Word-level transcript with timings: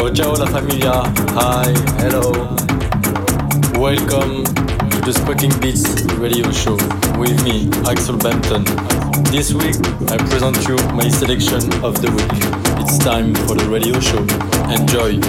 Ciao, 0.00 0.10
ciao 0.14 0.32
la 0.34 0.46
familia. 0.46 1.02
Hi, 1.34 1.74
hello. 1.98 2.32
Welcome 3.78 4.44
to 4.44 5.00
the 5.04 5.12
Squawking 5.12 5.52
Beats 5.60 6.04
radio 6.16 6.50
show 6.50 6.78
with 7.18 7.44
me, 7.44 7.68
Axel 7.86 8.16
Bampton. 8.16 8.64
This 9.30 9.52
week 9.52 9.76
I 10.10 10.16
present 10.16 10.66
you 10.66 10.76
my 10.94 11.06
selection 11.10 11.70
of 11.84 12.00
the 12.00 12.10
week. 12.12 12.80
It's 12.80 12.96
time 12.96 13.34
for 13.46 13.54
the 13.54 13.68
radio 13.68 14.00
show. 14.00 14.24
Enjoy. 14.72 15.20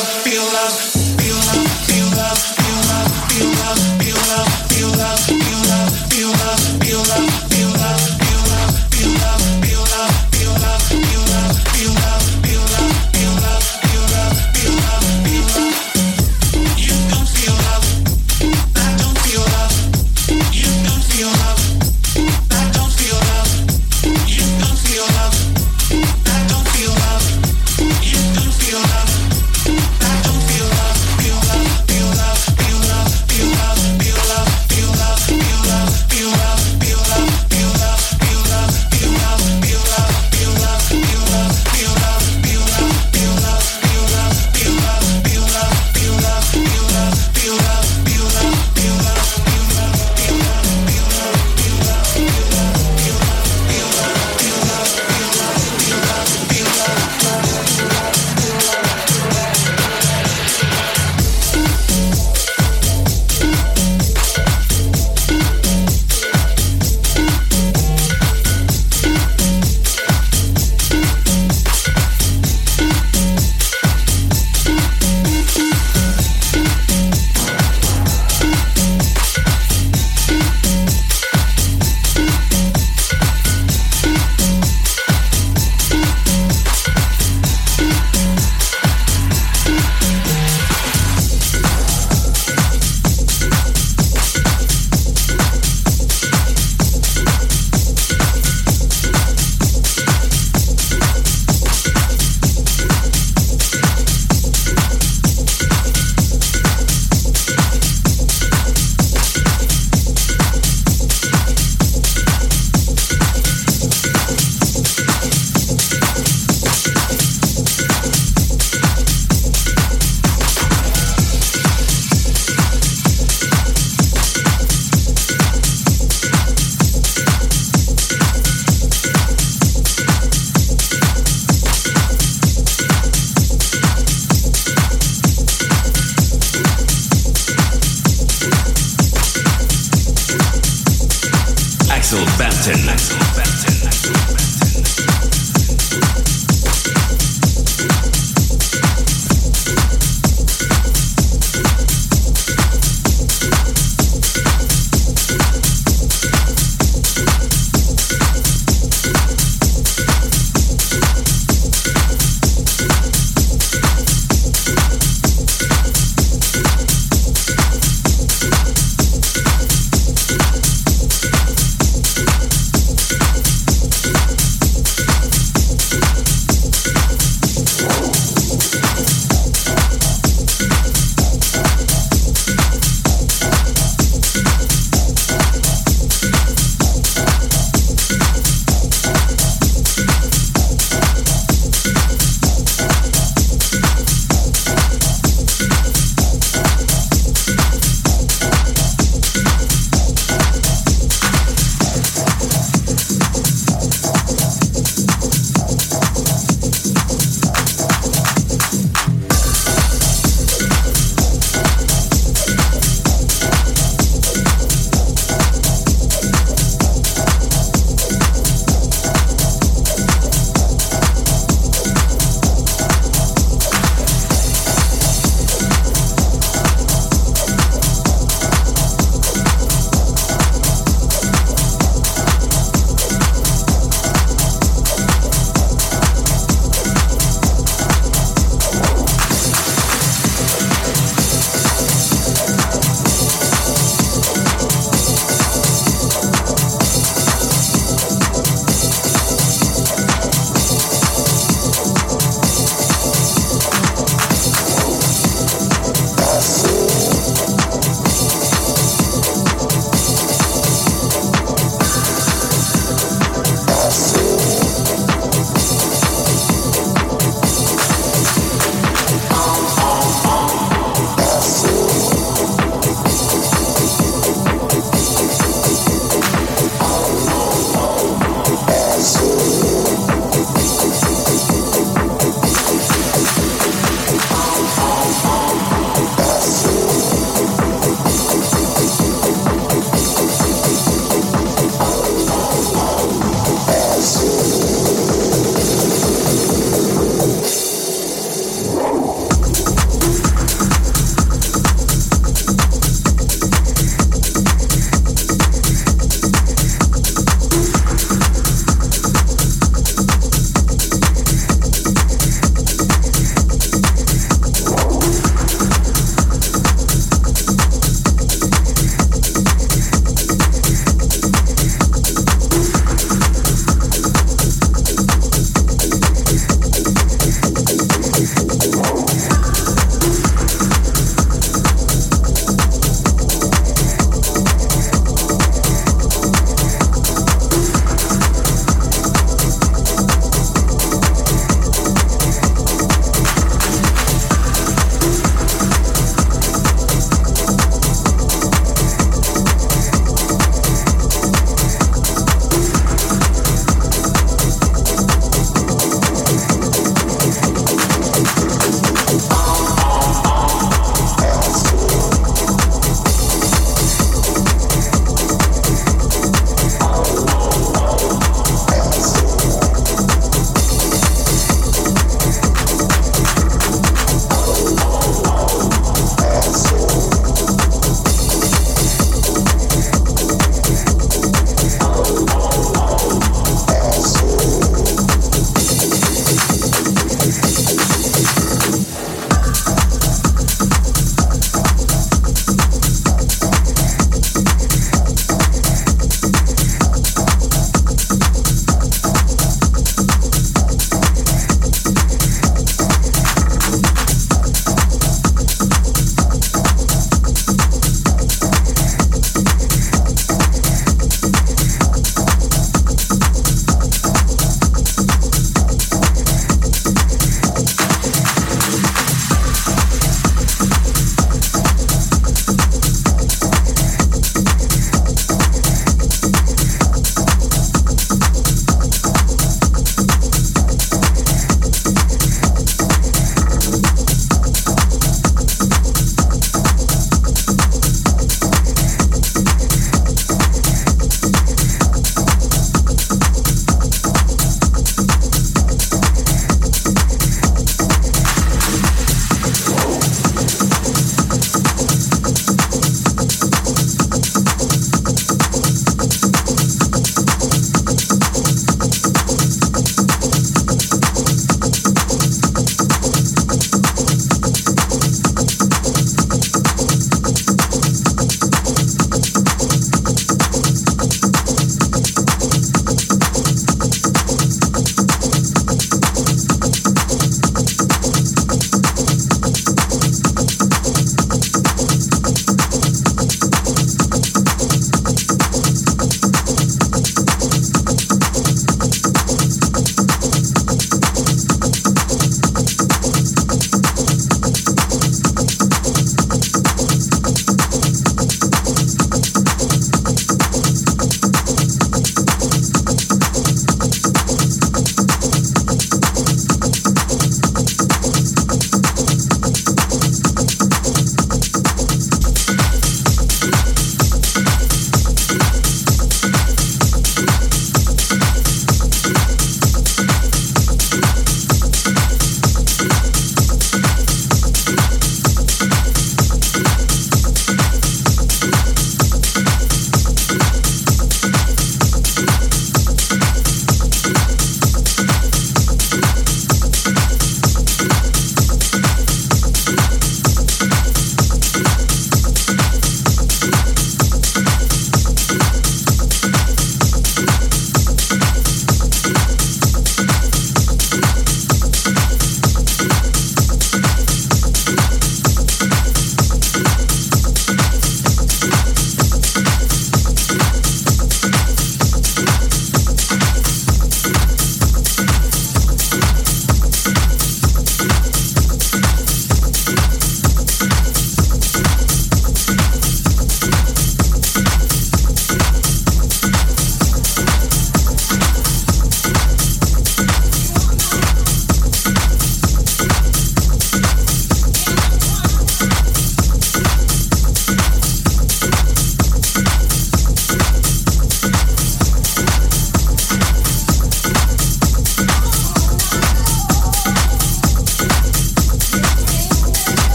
Axel 0.00 0.40
Bampton. 0.52 0.89